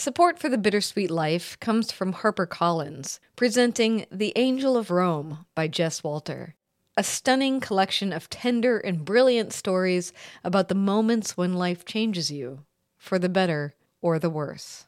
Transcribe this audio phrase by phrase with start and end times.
[0.00, 6.02] Support for the Bittersweet Life comes from HarperCollins, presenting The Angel of Rome by Jess
[6.02, 6.54] Walter.
[6.96, 12.64] A stunning collection of tender and brilliant stories about the moments when life changes you,
[12.96, 14.86] for the better or the worse.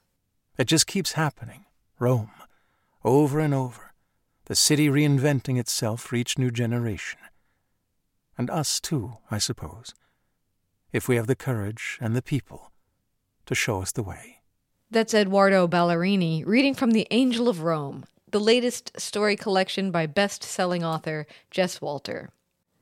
[0.57, 1.67] It just keeps happening.
[1.99, 2.31] Rome.
[3.05, 3.93] Over and over.
[4.47, 7.21] The city reinventing itself for each new generation.
[8.39, 9.95] And us, too, I suppose.
[10.91, 12.73] If we have the courage and the people
[13.45, 14.39] to show us the way.
[14.93, 20.43] That's Edoardo Ballerini reading from The Angel of Rome, the latest story collection by best
[20.43, 22.29] selling author Jess Walter.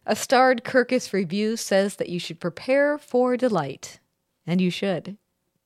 [0.05, 4.01] A starred Kirkus review says that you should prepare for delight.
[4.45, 5.19] And you should.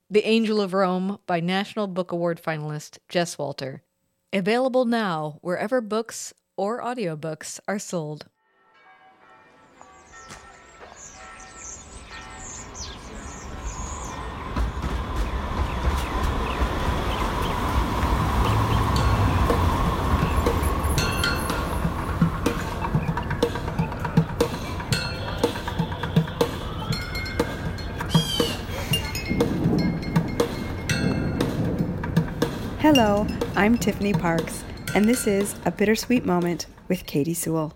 [0.07, 3.81] The Angel of Rome by National Book Award finalist Jess Walter.
[4.31, 8.27] Available now wherever books or audiobooks are sold.
[32.85, 37.73] Hello, I'm Tiffany Parks, and this is A Bittersweet Moment with Katie Sewell.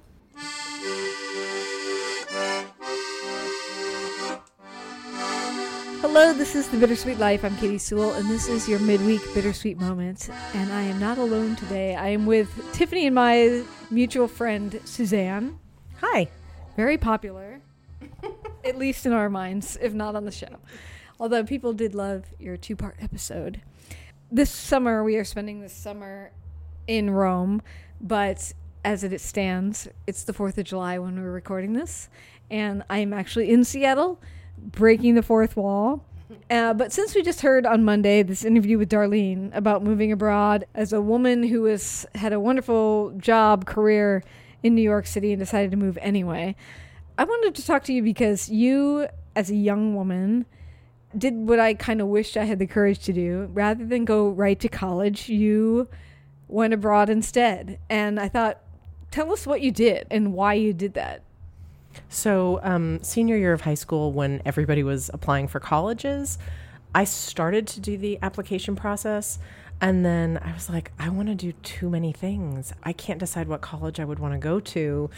[5.99, 7.43] Hello, this is The Bittersweet Life.
[7.43, 10.29] I'm Katie Sewell, and this is your midweek Bittersweet Moment.
[10.53, 11.95] And I am not alone today.
[11.95, 15.57] I am with Tiffany and my mutual friend, Suzanne.
[16.01, 16.29] Hi.
[16.75, 17.61] Very popular,
[18.63, 20.59] at least in our minds, if not on the show.
[21.19, 23.63] Although people did love your two part episode
[24.31, 26.31] this summer we are spending this summer
[26.87, 27.61] in Rome,
[27.99, 32.09] but as it stands, it's the 4th of July when we're recording this,
[32.49, 34.19] and I'm actually in Seattle
[34.57, 36.05] breaking the fourth wall.
[36.51, 40.65] Uh, but since we just heard on Monday this interview with Darlene about moving abroad
[40.73, 44.23] as a woman who has had a wonderful job career
[44.63, 46.55] in New York City and decided to move anyway,
[47.17, 50.45] I wanted to talk to you because you, as a young woman,
[51.17, 53.49] did what I kind of wished I had the courage to do.
[53.53, 55.87] Rather than go right to college, you
[56.47, 57.79] went abroad instead.
[57.89, 58.59] And I thought,
[59.11, 61.23] tell us what you did and why you did that.
[62.07, 66.37] So, um, senior year of high school, when everybody was applying for colleges,
[66.93, 69.39] I started to do the application process.
[69.81, 72.73] And then I was like, I want to do too many things.
[72.83, 75.09] I can't decide what college I would want to go to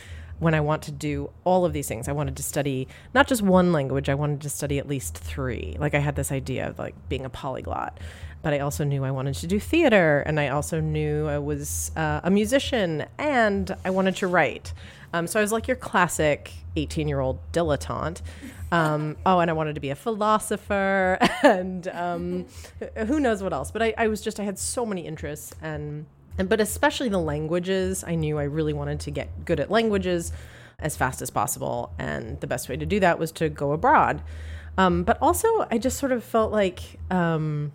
[0.41, 2.07] when I want to do all of these things.
[2.07, 5.77] I wanted to study not just one language, I wanted to study at least three.
[5.79, 7.99] Like I had this idea of like being a polyglot.
[8.41, 11.91] But I also knew I wanted to do theater, and I also knew I was
[11.95, 14.73] uh, a musician, and I wanted to write.
[15.13, 18.21] Um, so I was like your classic 18 year old dilettante.
[18.71, 22.47] Um, oh, and I wanted to be a philosopher, and um,
[23.05, 23.69] who knows what else.
[23.69, 26.07] But I, I was just, I had so many interests, and
[26.37, 30.31] and but especially the languages, I knew I really wanted to get good at languages
[30.79, 34.21] as fast as possible, and the best way to do that was to go abroad.
[34.77, 37.71] Um, but also, I just sort of felt like um,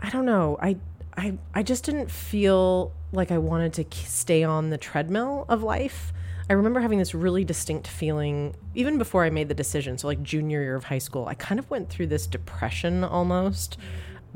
[0.00, 0.76] I don't know, I
[1.16, 6.12] I I just didn't feel like I wanted to stay on the treadmill of life.
[6.48, 9.98] I remember having this really distinct feeling even before I made the decision.
[9.98, 13.78] So, like junior year of high school, I kind of went through this depression almost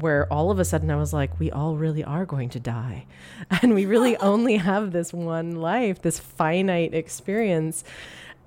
[0.00, 3.06] where all of a sudden I was like, we all really are going to die.
[3.62, 7.84] And we really only have this one life, this finite experience.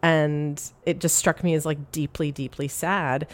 [0.02, 3.28] And it just struck me as like deeply, deeply sad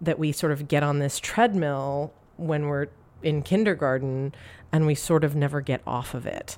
[0.00, 2.88] that we sort of get on this treadmill when we're
[3.22, 4.34] in kindergarten
[4.72, 6.56] and we sort of never get off of it.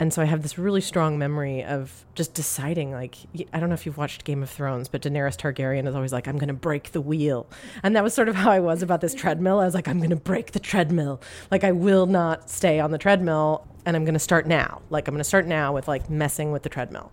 [0.00, 3.16] And so I have this really strong memory of just deciding, like,
[3.52, 6.26] I don't know if you've watched Game of Thrones, but Daenerys Targaryen is always like,
[6.26, 7.46] I'm going to break the wheel.
[7.82, 9.60] And that was sort of how I was about this treadmill.
[9.60, 11.20] I was like, I'm going to break the treadmill.
[11.50, 14.80] Like, I will not stay on the treadmill and I'm going to start now.
[14.90, 17.12] Like, I'm going to start now with like messing with the treadmill.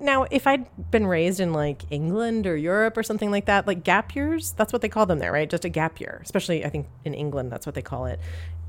[0.00, 3.84] Now, if I'd been raised in like England or Europe or something like that, like
[3.84, 5.48] gap years, that's what they call them there, right?
[5.48, 6.20] Just a gap year.
[6.22, 8.20] Especially, I think in England, that's what they call it.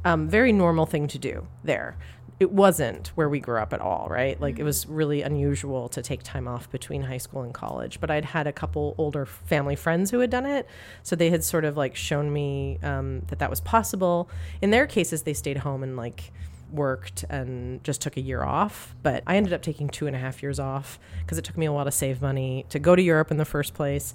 [0.05, 1.97] Um, very normal thing to do there
[2.39, 4.39] it wasn't where we grew up at all, right?
[4.39, 4.93] Like it was mm-hmm.
[4.93, 8.01] really unusual to take time off between high school and college.
[8.01, 10.67] But I'd had a couple older family friends who had done it,
[11.01, 14.29] so they had sort of like shown me um, that that was possible.
[14.61, 16.31] In their cases, they stayed home and like
[16.71, 18.95] worked and just took a year off.
[19.01, 21.65] But I ended up taking two and a half years off because it took me
[21.65, 24.13] a while to save money to go to Europe in the first place,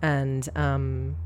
[0.00, 1.16] and um,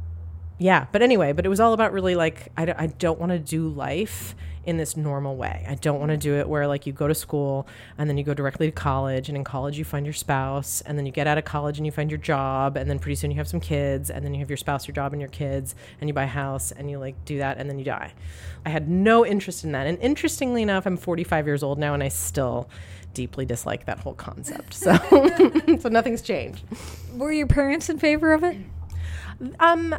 [0.58, 0.86] yeah.
[0.90, 3.38] But anyway, but it was all about really like I d- I don't want to
[3.38, 5.64] do life in this normal way.
[5.68, 7.66] I don't want to do it where like you go to school
[7.98, 10.96] and then you go directly to college and in college you find your spouse and
[10.96, 13.30] then you get out of college and you find your job and then pretty soon
[13.30, 15.74] you have some kids and then you have your spouse, your job and your kids
[16.00, 18.12] and you buy a house and you like do that and then you die.
[18.64, 19.86] I had no interest in that.
[19.86, 22.68] And interestingly enough, I'm 45 years old now and I still
[23.14, 24.74] deeply dislike that whole concept.
[24.74, 24.96] So
[25.80, 26.64] so nothing's changed.
[27.14, 28.56] Were your parents in favor of it?
[29.60, 29.94] Um,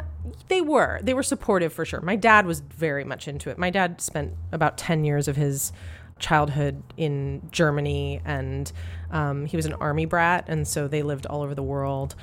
[0.48, 1.00] they were.
[1.02, 2.00] They were supportive for sure.
[2.00, 3.58] My dad was very much into it.
[3.58, 5.72] My dad spent about 10 years of his
[6.18, 8.70] childhood in Germany and
[9.10, 10.44] um, he was an army brat.
[10.48, 12.14] And so they lived all over the world.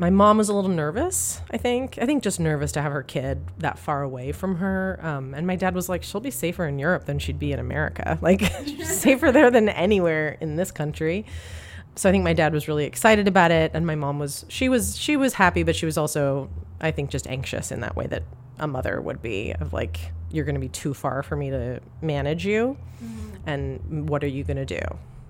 [0.00, 1.98] My mom was a little nervous, I think.
[2.00, 5.00] I think just nervous to have her kid that far away from her.
[5.02, 7.58] Um, and my dad was like, she'll be safer in Europe than she'd be in
[7.58, 8.18] America.
[8.22, 8.42] Like,
[8.84, 11.26] safer there than anywhere in this country
[11.98, 14.68] so I think my dad was really excited about it, and my mom was she
[14.68, 16.48] was she was happy, but she was also
[16.80, 18.22] I think just anxious in that way that
[18.58, 21.80] a mother would be of like you're going to be too far for me to
[22.00, 23.48] manage you, mm-hmm.
[23.48, 24.80] and what are you going to do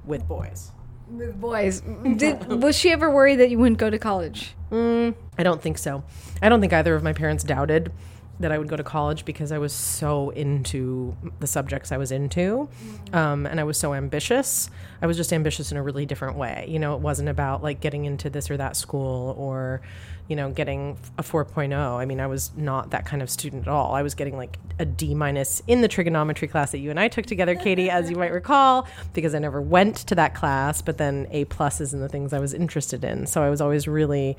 [0.05, 0.73] with boys?
[1.11, 1.81] With boys,
[2.17, 4.55] Did, was she ever worried that you wouldn't go to college?
[4.71, 6.05] Mm, I don't think so.
[6.43, 7.91] I don't think either of my parents doubted
[8.41, 12.13] that I would go to college because I was so into the subjects I was
[12.13, 12.69] into,
[13.13, 14.71] um, and I was so ambitious.
[15.03, 16.67] I was just ambitious in a really different way.
[16.69, 19.81] You know, it wasn't about like getting into this or that school or,
[20.29, 21.77] you know, getting a 4.0.
[21.99, 23.95] I mean, I was not that kind of student at all.
[23.95, 27.09] I was getting like a D minus in the trigonometry class that you and I
[27.09, 30.81] took together, Katie, as you might recall, because I never went to that class.
[30.81, 33.27] But then A pluses in the things I was interested in.
[33.27, 34.37] So I was always really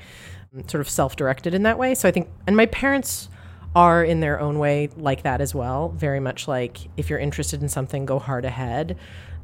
[0.54, 1.94] um, sort of self directed in that way.
[1.94, 3.28] So I think, and my parents
[3.74, 5.90] are in their own way like that as well.
[5.90, 8.96] Very much like if you're interested in something, go hard ahead.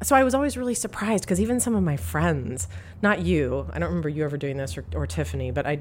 [0.03, 2.67] So I was always really surprised because even some of my friends,
[3.01, 5.79] not you, I don't remember you ever doing this or, or Tiffany, but I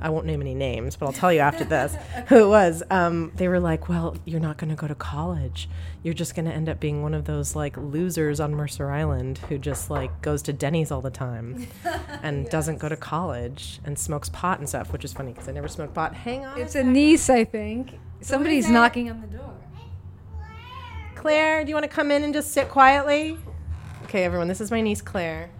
[0.00, 1.94] I won't name any names, but I'll tell you after this
[2.28, 2.82] who it was.
[2.90, 5.68] Um, they were like, "Well, you're not going to go to college.
[6.02, 9.38] You're just going to end up being one of those like losers on Mercer Island
[9.48, 11.66] who just like goes to Denny's all the time
[12.22, 12.52] and yes.
[12.52, 15.68] doesn't go to college and smokes pot and stuff." Which is funny because I never
[15.68, 16.14] smoked pot.
[16.14, 16.60] Hang on.
[16.60, 17.98] It's a, a niece, I think.
[18.20, 19.54] Somebody's knocking on the door.
[21.14, 23.36] Claire, do you want to come in and just sit quietly?
[24.04, 24.48] Okay, everyone.
[24.48, 25.50] This is my niece Claire.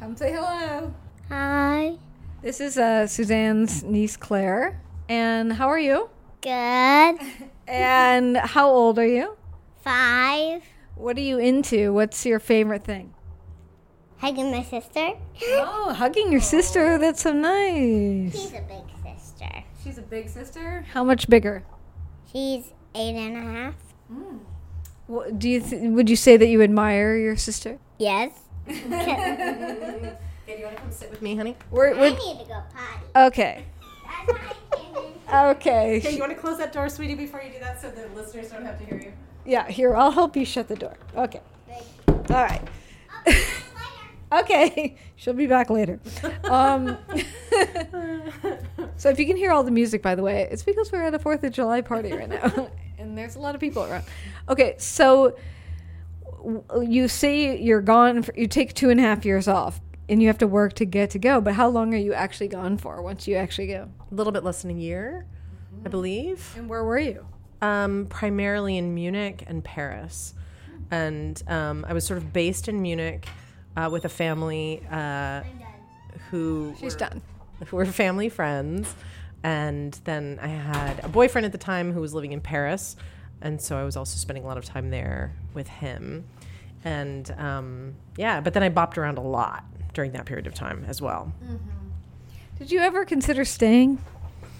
[0.00, 0.92] Come say hello.
[1.28, 1.96] Hi.
[2.42, 4.80] This is uh, Suzanne's niece Claire.
[5.08, 6.10] And how are you?
[6.40, 6.50] Good.
[7.68, 9.36] and how old are you?
[9.82, 10.64] Five.
[10.96, 11.92] What are you into?
[11.92, 13.14] What's your favorite thing?
[14.16, 15.10] Hugging my sister.
[15.42, 16.98] oh, hugging your sister.
[16.98, 18.32] That's so nice.
[18.32, 19.64] She's a big sister.
[19.84, 20.84] She's a big sister?
[20.92, 21.62] How much bigger?
[22.32, 23.74] She's eight and a half.
[24.12, 24.40] Mm.
[25.06, 27.78] Well, do you th- would you say that you admire your sister?
[27.98, 28.32] Yes.
[30.52, 31.56] Okay, do you want to come sit with me, honey?
[31.70, 33.06] We're, we're I need to go potty.
[33.16, 33.64] Okay.
[35.34, 35.96] okay.
[35.96, 38.50] Okay, you want to close that door, sweetie, before you do that so the listeners
[38.50, 39.12] don't have to hear you?
[39.46, 40.94] Yeah, here, I'll help you shut the door.
[41.16, 41.40] Okay.
[42.06, 42.60] All right.
[44.32, 45.98] okay, she'll be back later.
[46.44, 46.98] Um,
[48.98, 51.14] so if you can hear all the music, by the way, it's because we're at
[51.14, 52.68] a Fourth of July party right now,
[52.98, 54.04] and there's a lot of people around.
[54.50, 55.34] Okay, so
[56.82, 58.22] you say you're gone.
[58.22, 59.80] For, you take two and a half years off
[60.12, 61.40] and you have to work to get to go.
[61.40, 63.88] But how long are you actually gone for once you actually go?
[64.10, 65.26] A little bit less than a year,
[65.74, 65.86] mm-hmm.
[65.86, 66.54] I believe.
[66.54, 67.26] And where were you?
[67.62, 70.34] Um, primarily in Munich and Paris.
[70.90, 73.26] And um, I was sort of based in Munich
[73.74, 75.44] uh, with a family uh,
[76.30, 77.22] who she's were, done,
[77.66, 78.94] who were family friends.
[79.42, 82.96] And then I had a boyfriend at the time who was living in Paris,
[83.40, 86.26] and so I was also spending a lot of time there with him.
[86.84, 90.84] And um, yeah, but then I bopped around a lot during that period of time
[90.88, 91.32] as well.
[91.42, 91.56] Mm-hmm.
[92.58, 93.98] Did you ever consider staying?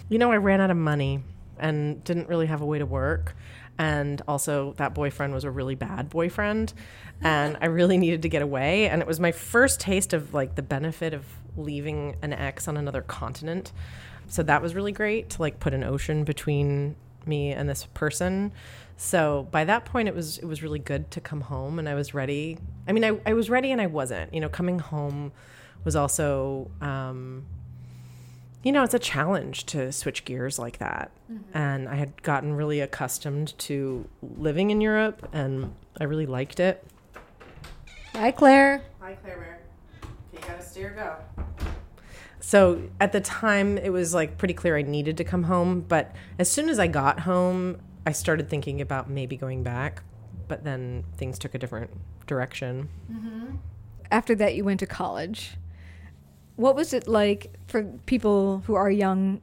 [0.08, 1.22] You know, I ran out of money
[1.58, 3.36] and didn't really have a way to work.
[3.78, 6.74] And also, that boyfriend was a really bad boyfriend.
[7.22, 8.88] And I really needed to get away.
[8.88, 11.24] And it was my first taste of like the benefit of
[11.56, 13.72] leaving an ex on another continent.
[14.28, 16.96] So that was really great to like put an ocean between
[17.26, 18.52] me and this person.
[18.96, 21.94] So by that point, it was it was really good to come home, and I
[21.94, 22.58] was ready.
[22.86, 24.32] I mean, I, I was ready, and I wasn't.
[24.32, 25.32] You know, coming home
[25.84, 27.44] was also, um,
[28.62, 31.10] you know, it's a challenge to switch gears like that.
[31.30, 31.56] Mm-hmm.
[31.56, 36.86] And I had gotten really accustomed to living in Europe, and I really liked it.
[38.12, 38.82] Hi, Claire.
[39.00, 39.58] Hi, Claire.
[39.98, 41.64] Okay, you gotta steer go.
[42.42, 45.80] So at the time, it was like pretty clear I needed to come home.
[45.80, 50.02] But as soon as I got home, I started thinking about maybe going back,
[50.48, 51.90] but then things took a different
[52.26, 52.88] direction.
[53.10, 53.56] Mm-hmm.
[54.10, 55.52] After that, you went to college.
[56.56, 59.40] What was it like for people who are young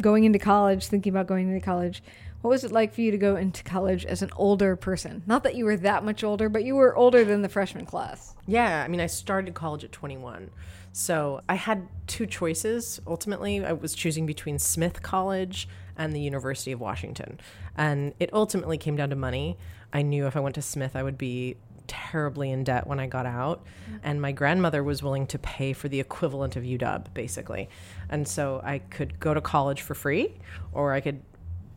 [0.00, 2.02] going into college, thinking about going into college?
[2.40, 5.22] What was it like for you to go into college as an older person?
[5.26, 8.34] Not that you were that much older, but you were older than the freshman class.
[8.46, 10.50] Yeah, I mean, I started college at 21.
[10.92, 13.00] So I had two choices.
[13.06, 17.40] Ultimately, I was choosing between Smith College and the University of Washington.
[17.76, 19.56] And it ultimately came down to money.
[19.92, 21.56] I knew if I went to Smith, I would be
[21.86, 23.64] terribly in debt when I got out.
[23.64, 23.96] Mm-hmm.
[24.04, 27.68] And my grandmother was willing to pay for the equivalent of UW, basically.
[28.08, 30.38] And so I could go to college for free,
[30.72, 31.22] or I could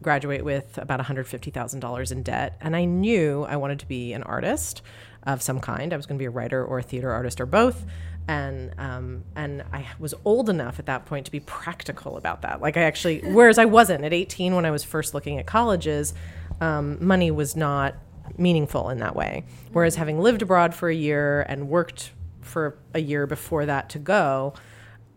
[0.02, 2.58] graduate with about $150,000 in debt.
[2.62, 4.82] And I knew I wanted to be an artist
[5.24, 5.94] of some kind.
[5.94, 7.86] I was going to be a writer or a theater artist or both.
[8.28, 12.60] And um, and I was old enough at that point to be practical about that.
[12.62, 16.14] Like I actually, whereas I wasn't at 18 when I was first looking at colleges,
[16.60, 17.96] um, money was not
[18.38, 19.46] meaningful in that way.
[19.72, 24.00] Whereas having lived abroad for a year and worked for a year before that to
[24.00, 24.54] go,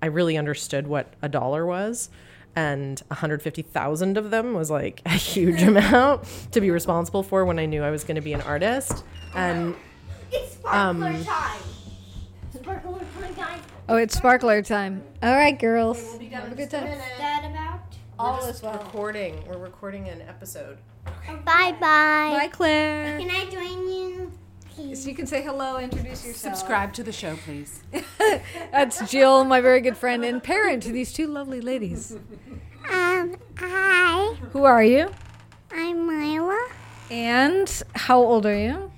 [0.03, 2.11] I really understood what a dollar was.
[2.57, 7.67] And 150,000 of them was like a huge amount to be responsible for when I
[7.67, 9.05] knew I was going to be an artist.
[9.35, 9.75] And
[10.33, 11.61] It's sparkler time.
[13.89, 13.97] Sparkler time.
[13.97, 15.03] Oh, it's sparkler time.
[15.23, 16.19] All right, girls.
[16.31, 16.85] Have a good time.
[17.19, 17.81] That about?
[18.19, 18.75] All is well.
[18.75, 19.43] recording.
[19.49, 20.77] We're recording an episode.
[21.07, 21.73] Bye bye.
[21.81, 23.19] Bye, Claire.
[23.19, 24.33] Can I join you?
[24.71, 25.03] Please.
[25.03, 26.57] So you can say hello, introduce yourself.
[26.57, 27.83] Subscribe to the show, please.
[28.71, 32.15] That's Jill, my very good friend and parent to these two lovely ladies.
[32.93, 34.35] Um, hi.
[34.53, 35.11] Who are you?
[35.73, 36.69] I'm Mila.
[37.11, 38.93] And how old are you?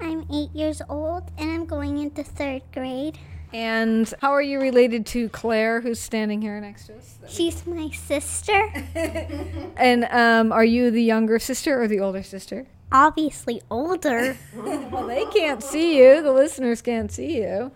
[0.00, 3.18] I'm eight years old and I'm going into third grade.
[3.52, 7.18] And how are you related to Claire, who's standing here next to us?
[7.28, 8.72] She's my sister.
[9.76, 12.66] And um, are you the younger sister or the older sister?
[12.90, 14.36] Obviously older.
[14.56, 16.22] Well, they can't see you.
[16.22, 17.70] The listeners can't see you.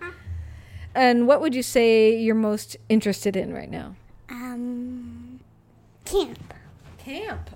[0.95, 3.95] And what would you say you're most interested in right now?
[4.29, 5.41] Um,
[6.05, 6.55] camp.
[6.99, 7.51] Camp.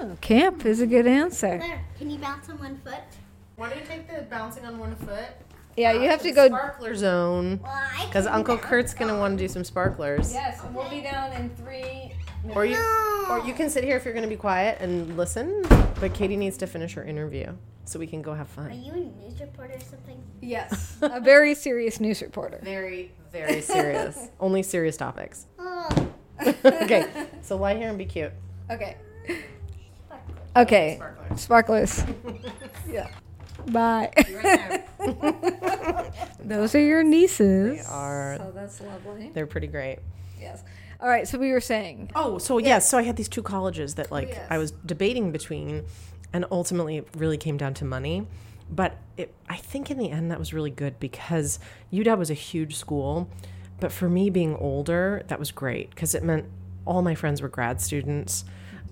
[0.00, 1.58] Oh, camp is a good answer.
[1.58, 2.94] Claire, can you bounce on one foot?
[3.56, 5.28] Why don't you take the bouncing on one foot?
[5.76, 6.48] Yeah, you have to go.
[6.48, 7.60] Sparkler zone.
[8.04, 10.32] Because can Uncle Kurt's going to want to do some sparklers.
[10.32, 12.14] Yes, and we'll be down in three.
[12.54, 12.76] Or you,
[13.30, 15.62] or you can sit here if you're going to be quiet and listen.
[16.00, 17.52] But Katie needs to finish her interview
[17.84, 18.70] so we can go have fun.
[18.70, 20.22] Are you a news reporter or something?
[20.40, 22.60] Yes, a very serious news reporter.
[22.62, 24.28] Very, very serious.
[24.40, 25.46] Only serious topics.
[25.58, 26.08] Oh,
[26.64, 27.08] okay,
[27.42, 28.32] so lie here and be cute.
[28.70, 28.96] Okay.
[30.54, 31.00] Okay.
[31.36, 32.04] Sparklers.
[32.90, 33.08] yeah.
[33.70, 34.10] Bye.
[36.44, 37.78] Those are your nieces.
[37.78, 39.30] They are So that's lovely.
[39.34, 39.98] they're pretty great.
[40.40, 40.62] Yes.
[41.00, 41.26] All right.
[41.26, 42.10] So we were saying.
[42.14, 44.46] Oh, so yes, so I had these two colleges that like Yes.
[44.50, 45.84] I was debating between,
[46.32, 48.26] and ultimately it really came down to money.
[48.70, 51.58] But it, I think in the end that was really good because
[51.92, 53.28] UW was a huge school,
[53.80, 56.46] but for me being older, that was great because it meant
[56.86, 58.44] all my friends were grad students.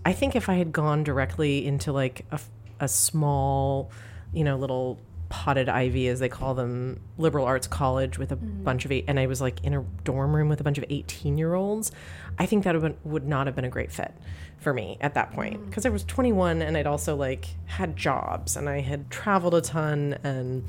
[0.04, 2.38] I think if I had gone directly into like a,
[2.78, 3.90] a small,
[4.32, 8.64] you know, little potted ivy as they call them liberal arts college with a mm-hmm.
[8.64, 10.84] bunch of eight and i was like in a dorm room with a bunch of
[10.90, 11.92] 18 year olds
[12.36, 14.12] i think that would, would not have been a great fit
[14.58, 15.60] for me at that point.
[15.60, 15.66] Mm.
[15.66, 19.60] Because i was 21 and i'd also like had jobs and i had traveled a
[19.60, 20.64] ton and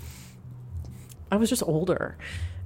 [1.32, 2.16] i was just older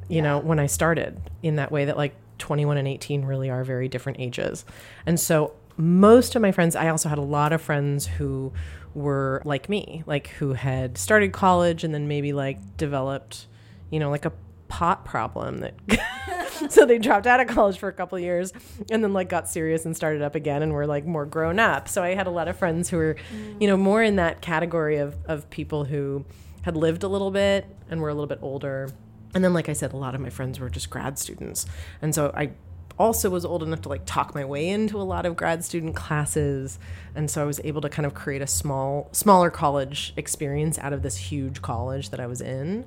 [0.09, 3.63] you know when i started in that way that like 21 and 18 really are
[3.63, 4.65] very different ages.
[5.05, 8.51] And so most of my friends i also had a lot of friends who
[8.93, 13.47] were like me like who had started college and then maybe like developed
[13.91, 14.31] you know like a
[14.67, 15.73] pot problem that
[16.69, 18.51] so they dropped out of college for a couple of years
[18.89, 21.87] and then like got serious and started up again and were like more grown up.
[21.87, 23.61] So i had a lot of friends who were mm.
[23.61, 26.25] you know more in that category of of people who
[26.63, 28.89] had lived a little bit and were a little bit older.
[29.33, 31.65] And then like i said a lot of my friends were just grad students.
[32.01, 32.51] And so i
[32.97, 35.95] also was old enough to like talk my way into a lot of grad student
[35.95, 36.79] classes
[37.13, 40.93] and so i was able to kind of create a small smaller college experience out
[40.93, 42.85] of this huge college that i was in.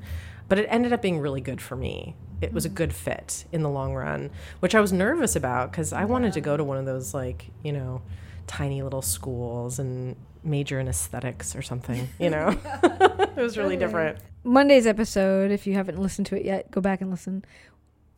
[0.49, 2.17] But it ended up being really good for me.
[2.41, 5.93] It was a good fit in the long run which i was nervous about because
[5.93, 8.00] i wanted to go to one of those like you know
[8.47, 12.57] tiny little schools and major in aesthetics or something you know?
[13.38, 14.19] It was really different.
[14.43, 17.45] Monday's episode, if you haven't listened to it yet, go back and listen.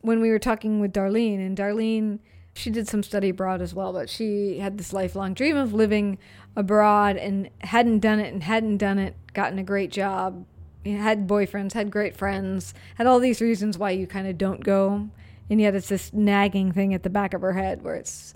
[0.03, 2.21] When we were talking with Darlene, and Darlene,
[2.55, 6.19] she did some study abroad as well, but she had this lifelong dream of living
[6.57, 10.45] abroad and hadn't done it and hadn't done it, gotten a great job,
[10.85, 15.09] had boyfriends, had great friends, had all these reasons why you kind of don't go.
[15.49, 18.35] And yet it's this nagging thing at the back of her head where it's,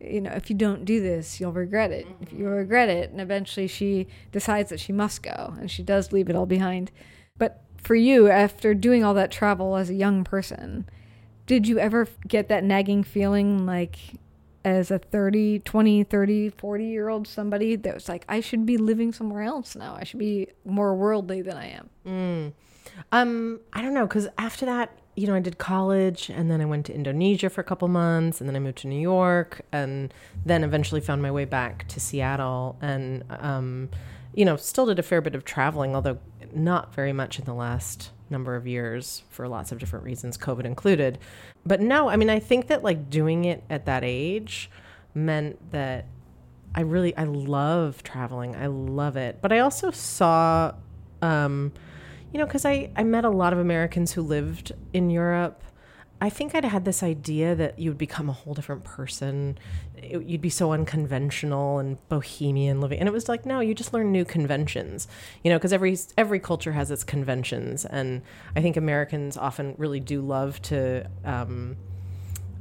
[0.00, 2.06] you know, if you don't do this, you'll regret it.
[2.20, 2.54] If you mm-hmm.
[2.54, 6.36] regret it, and eventually she decides that she must go, and she does leave it
[6.36, 6.90] all behind.
[7.38, 10.88] But for you, after doing all that travel as a young person,
[11.46, 13.98] did you ever get that nagging feeling like
[14.64, 18.76] as a 30, 20, 30, 40 year old somebody that was like, I should be
[18.76, 19.96] living somewhere else now.
[19.98, 21.90] I should be more worldly than I am.
[23.12, 26.64] Um, I don't know, because after that, you know, I did college and then I
[26.66, 30.12] went to Indonesia for a couple months and then I moved to New York and
[30.44, 33.88] then eventually found my way back to Seattle and, um,
[34.34, 36.18] you know, still did a fair bit of traveling, although
[36.54, 40.64] not very much in the last number of years for lots of different reasons, COVID
[40.64, 41.18] included.
[41.66, 44.70] But no, I mean, I think that like doing it at that age
[45.14, 46.06] meant that
[46.74, 48.54] I really I love traveling.
[48.54, 49.38] I love it.
[49.40, 50.72] But I also saw
[51.22, 51.72] um
[52.32, 55.62] you know cuz I I met a lot of Americans who lived in Europe.
[56.22, 59.58] I think I'd had this idea that you'd become a whole different person.
[59.96, 62.98] It- you'd be so unconventional and bohemian living.
[62.98, 65.08] And it was like, no, you just learn new conventions.
[65.42, 68.20] You know, cuz every every culture has its conventions and
[68.54, 71.76] I think Americans often really do love to um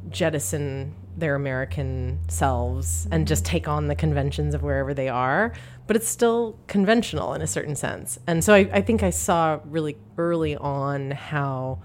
[0.09, 5.51] jettison their American selves and just take on the conventions of wherever they are,
[5.85, 8.17] but it's still conventional in a certain sense.
[8.25, 11.79] And so I, I think I saw really early on how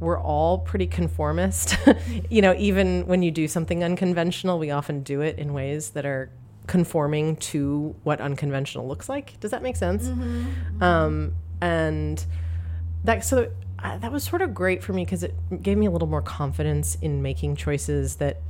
[0.00, 1.76] we're all pretty conformist.
[2.30, 6.06] you know, even when you do something unconventional, we often do it in ways that
[6.06, 6.30] are
[6.66, 9.40] conforming to what unconventional looks like.
[9.40, 10.06] Does that make sense?
[10.80, 12.24] Um, and
[13.04, 13.50] that so
[13.82, 16.22] uh, that was sort of great for me because it gave me a little more
[16.22, 18.40] confidence in making choices that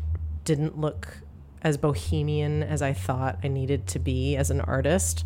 [0.44, 1.18] didn't look
[1.62, 5.24] as bohemian as I thought I needed to be as an artist.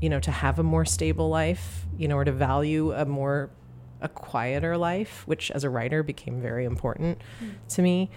[0.00, 3.50] You know, to have a more stable life, you know, or to value a more
[4.00, 7.20] a quieter life, which as a writer became very important
[7.68, 8.10] to me.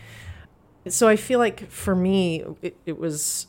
[0.88, 3.48] So I feel like for me, it, it was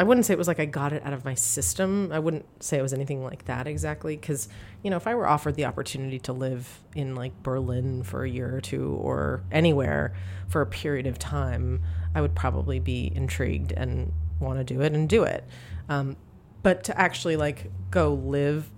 [0.00, 2.10] I wouldn't say it was like I got it out of my system.
[2.12, 4.16] I wouldn't say it was anything like that exactly.
[4.16, 4.48] Because,
[4.84, 8.30] you know, if I were offered the opportunity to live in like Berlin for a
[8.30, 10.14] year or two or anywhere
[10.46, 11.82] for a period of time,
[12.14, 15.44] I would probably be intrigued and want to do it and do it.
[15.88, 16.16] Um,
[16.62, 18.70] but to actually like go live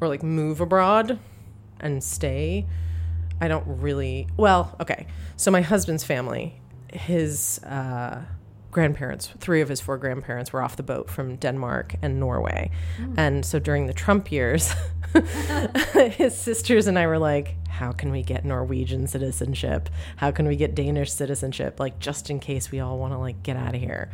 [0.00, 1.18] or like move abroad
[1.82, 2.66] and stay,
[3.40, 4.28] I don't really.
[4.36, 5.06] Well, okay.
[5.36, 6.60] So my husband's family,
[6.92, 8.22] his uh,
[8.70, 12.70] grandparents, three of his four grandparents were off the boat from Denmark and Norway.
[13.16, 14.72] And so during the Trump years,
[15.94, 19.90] his sisters and I were like, how can we get Norwegian citizenship?
[20.16, 21.80] How can we get Danish citizenship?
[21.80, 24.10] Like, just in case we all want to like get out of here.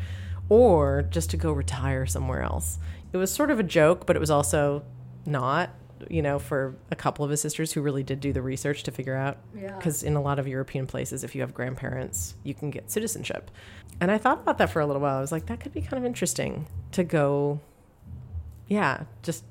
[0.48, 2.78] Or just to go retire somewhere else.
[3.12, 4.84] It was sort of a joke, but it was also
[5.26, 5.70] not
[6.10, 8.90] you know, for a couple of his sisters who really did do the research to
[8.90, 9.38] figure out.
[9.76, 13.50] Because in a lot of European places, if you have grandparents, you can get citizenship.
[14.00, 15.18] And I thought about that for a little while.
[15.18, 17.60] I was like, that could be kind of interesting to go,
[18.66, 19.44] yeah, just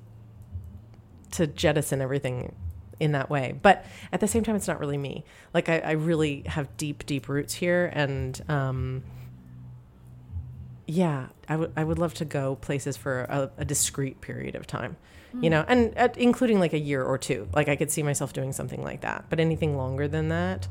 [1.32, 2.56] to jettison everything
[3.00, 3.54] in that way.
[3.62, 5.26] But at the same time, it's not really me.
[5.54, 7.92] Like, I, I really have deep, deep roots here.
[7.94, 9.04] And, um,
[10.88, 14.66] yeah, I would I would love to go places for a, a discrete period of
[14.66, 14.96] time,
[15.42, 17.50] you know, and uh, including like a year or two.
[17.54, 19.26] Like I could see myself doing something like that.
[19.30, 20.68] But anything longer than that,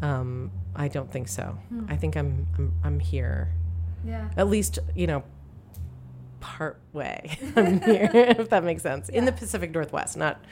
[0.00, 1.58] um, I don't think so.
[1.86, 3.52] I think I'm I'm I'm here.
[4.04, 4.30] Yeah.
[4.38, 5.22] At least you know,
[6.40, 7.38] part way.
[7.56, 9.10] I'm here, if that makes sense.
[9.10, 10.42] In the Pacific Northwest, not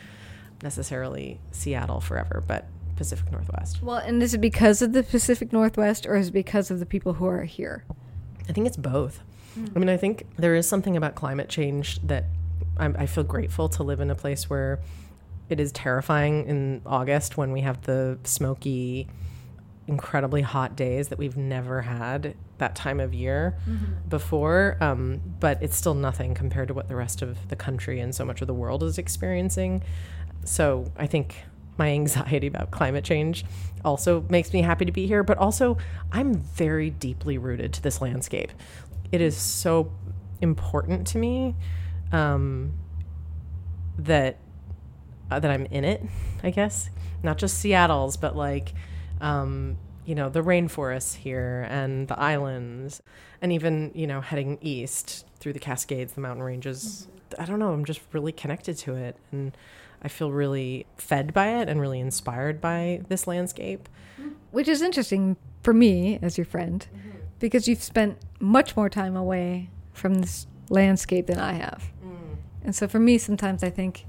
[0.62, 3.82] necessarily Seattle forever, but Pacific Northwest.
[3.82, 6.86] Well, and is it because of the Pacific Northwest or is it because of the
[6.86, 7.84] people who are here?
[8.48, 9.20] I think it's both.
[9.74, 12.24] I mean, I think there is something about climate change that
[12.76, 14.80] I'm, I feel grateful to live in a place where
[15.48, 19.08] it is terrifying in August when we have the smoky,
[19.86, 23.56] incredibly hot days that we've never had that time of year
[24.08, 24.76] before.
[24.80, 28.24] Um, but it's still nothing compared to what the rest of the country and so
[28.24, 29.82] much of the world is experiencing.
[30.44, 31.44] So I think
[31.78, 33.44] my anxiety about climate change
[33.84, 35.22] also makes me happy to be here.
[35.22, 35.78] But also,
[36.12, 38.52] I'm very deeply rooted to this landscape.
[39.12, 39.92] It is so
[40.40, 41.54] important to me
[42.12, 42.72] um,
[43.98, 44.38] that
[45.30, 46.02] uh, that I'm in it.
[46.42, 46.90] I guess
[47.22, 48.74] not just Seattle's, but like
[49.20, 53.02] um, you know the rainforests here and the islands,
[53.40, 57.08] and even you know heading east through the Cascades, the mountain ranges.
[57.38, 57.72] I don't know.
[57.72, 59.56] I'm just really connected to it, and
[60.02, 63.88] I feel really fed by it and really inspired by this landscape.
[64.50, 66.86] Which is interesting for me as your friend
[67.38, 71.90] because you've spent much more time away from this landscape than I have.
[72.04, 72.36] Mm.
[72.64, 74.06] And so for me, sometimes I think,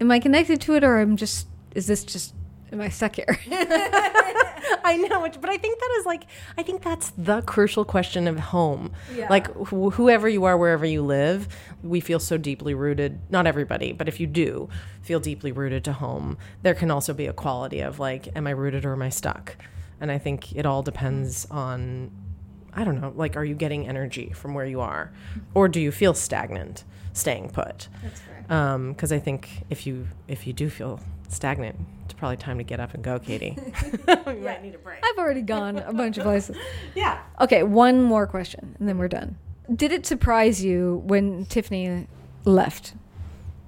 [0.00, 2.34] am I connected to it or am just, is this just,
[2.72, 3.38] am I stuck here?
[4.84, 6.24] I know, but I think that is like,
[6.58, 8.92] I think that's the crucial question of home.
[9.30, 11.48] Like, wh- whoever you are, wherever you live,
[11.82, 13.20] we feel so deeply rooted.
[13.30, 14.68] Not everybody, but if you do
[15.02, 18.50] feel deeply rooted to home, there can also be a quality of like, am I
[18.50, 19.56] rooted or am I stuck?
[20.00, 22.10] And I think it all depends on
[22.74, 25.12] I don't know, like, are you getting energy from where you are?
[25.52, 27.88] Or do you feel stagnant staying put?
[28.02, 28.44] That's fair.
[28.48, 30.98] Um, because I think if you if you do feel
[31.32, 33.56] stagnant, it's probably time to get up and go, Katie.
[34.26, 34.98] we might need a break.
[35.04, 36.56] I've already gone a bunch of places.
[36.94, 37.22] Yeah.
[37.40, 39.36] Okay, one more question, and then we're done.
[39.74, 42.06] Did it surprise you when Tiffany
[42.44, 42.94] left?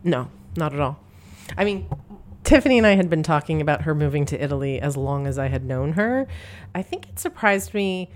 [0.03, 0.98] No, not at all.
[1.57, 1.88] I mean,
[2.42, 5.48] Tiffany and I had been talking about her moving to Italy as long as I
[5.48, 6.27] had known her.
[6.74, 8.11] I think it surprised me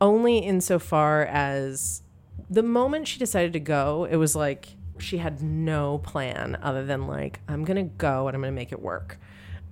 [0.00, 2.02] only insofar as
[2.50, 7.06] the moment she decided to go, it was like she had no plan other than
[7.06, 9.18] like, I'm to go and I'm to make it work.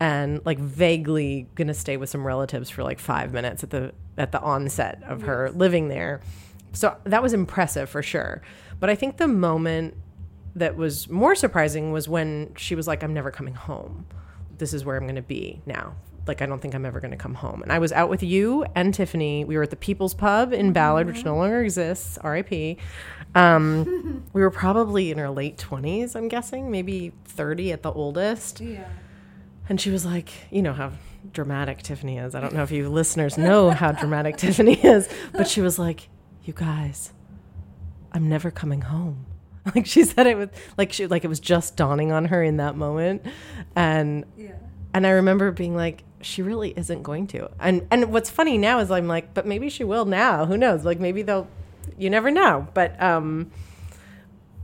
[0.01, 4.33] And like vaguely to stay with some relatives for like five minutes at the at
[4.33, 6.21] the onset of her living there.
[6.73, 8.43] So that was impressive for sure.
[8.81, 9.95] But I think the moment
[10.57, 14.07] that was more surprising was when she was like, I'm never coming home.
[14.59, 15.95] This is where I'm going to be now.
[16.27, 17.63] Like, I don't think I'm ever going to come home.
[17.63, 19.45] And I was out with you and Tiffany.
[19.45, 22.79] We were at the People's Pub in Ballard, which no longer exists, RIP.
[23.35, 28.61] Um, we were probably in our late 20s, I'm guessing, maybe 30 at the oldest.
[28.61, 28.89] Yeah.
[29.69, 30.93] And she was like, you know how
[31.33, 32.35] dramatic Tiffany is.
[32.35, 36.09] I don't know if you listeners know how dramatic Tiffany is, but she was like,
[36.45, 37.13] you guys,
[38.13, 39.27] I'm never coming home.
[39.77, 42.57] Like she said it with like she like it was just dawning on her in
[42.57, 43.25] that moment.
[43.77, 44.55] And yeah.
[44.93, 47.51] and I remember being like, she really isn't going to.
[47.61, 50.47] And and what's funny now is I'm like, but maybe she will now.
[50.47, 50.85] Who knows?
[50.85, 51.49] Like maybe they'll
[51.99, 52.69] you never know.
[52.75, 53.51] But um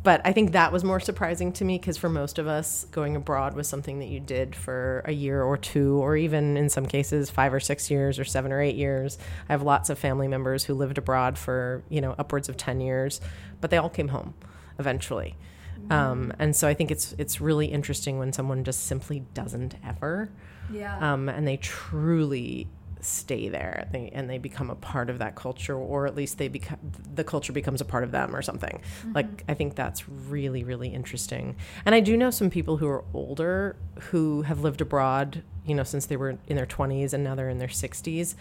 [0.09, 3.16] but I think that was more surprising to me because for most of us, going
[3.16, 6.87] abroad was something that you did for a year or two, or even in some
[6.87, 9.18] cases, five or six years, or seven or eight years.
[9.49, 12.81] I have lots of family members who lived abroad for you know upwards of ten
[12.81, 13.21] years,
[13.61, 14.35] but they all came home
[14.79, 15.37] eventually.
[15.79, 15.92] Mm-hmm.
[15.92, 20.31] Um, and so I think it's it's really interesting when someone just simply doesn't ever,
[20.73, 22.69] yeah, um, and they truly
[23.01, 23.89] stay there.
[23.93, 26.79] They, and they become a part of that culture or at least they become
[27.15, 28.81] the culture becomes a part of them or something.
[29.01, 29.13] Mm-hmm.
[29.13, 31.57] like i think that's really really interesting.
[31.85, 33.77] And i do know some people who are older
[34.11, 37.49] who have lived abroad you know since they were in their 20s and now they're
[37.51, 38.35] in their 60s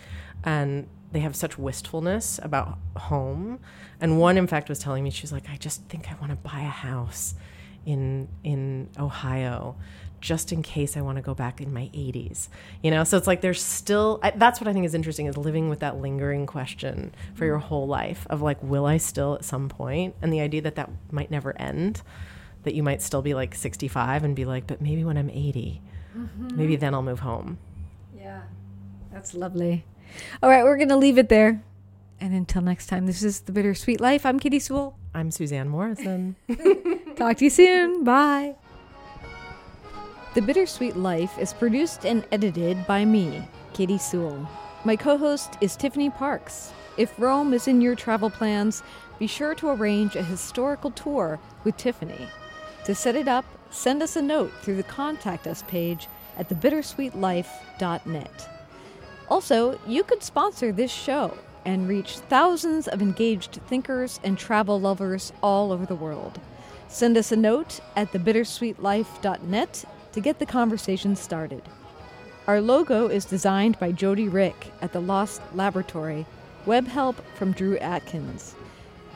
[0.43, 3.59] and they have such wistfulness about home.
[4.01, 6.37] And one in fact was telling me she's like i just think i want to
[6.37, 7.35] buy a house
[7.85, 9.75] in in ohio
[10.21, 12.49] just in case I want to go back in my 80s.
[12.81, 15.37] You know, so it's like there's still I, that's what I think is interesting is
[15.37, 19.45] living with that lingering question for your whole life of like will I still at
[19.45, 22.01] some point and the idea that that might never end
[22.63, 25.81] that you might still be like 65 and be like but maybe when I'm 80
[26.17, 26.57] mm-hmm.
[26.57, 27.57] maybe then I'll move home.
[28.17, 28.41] Yeah.
[29.11, 29.83] That's lovely.
[30.41, 31.63] All right, we're going to leave it there.
[32.19, 34.25] And until next time, this is The Bittersweet Life.
[34.25, 34.97] I'm Katie Sewell.
[35.13, 36.35] I'm Suzanne Morrison.
[37.15, 38.03] Talk to you soon.
[38.03, 38.55] Bye.
[40.37, 43.41] The Bittersweet Life is produced and edited by me,
[43.73, 44.47] Katie Sewell.
[44.85, 46.73] My co host is Tiffany Parks.
[46.95, 48.83] If Rome is in your travel plans,
[49.17, 52.27] be sure to arrange a historical tour with Tiffany.
[52.85, 58.49] To set it up, send us a note through the Contact Us page at thebittersweetlife.net.
[59.29, 65.33] Also, you could sponsor this show and reach thousands of engaged thinkers and travel lovers
[65.41, 66.39] all over the world.
[66.89, 69.85] Send us a note at thebittersweetlife.net
[70.17, 71.61] to get the conversation started.
[72.47, 76.25] Our logo is designed by Jody Rick at the Lost Laboratory,
[76.65, 78.55] web help from Drew Atkins.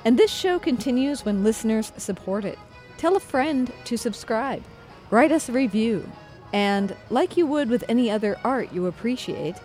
[0.06, 2.60] And this show continues when listeners support it.
[2.98, 4.62] Tell a friend to subscribe,
[5.10, 6.08] write us a review,
[6.54, 9.56] and, like you would with any other art you appreciate,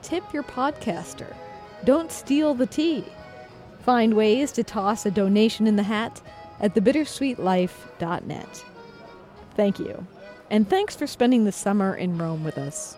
[0.00, 1.34] tip your podcaster.
[1.82, 3.04] Don't steal the tea.
[3.80, 6.22] Find ways to toss a donation in the hat
[6.60, 8.64] at thebittersweetlife.net.
[9.56, 10.06] Thank you.
[10.50, 12.96] And thanks for spending the summer in Rome with us.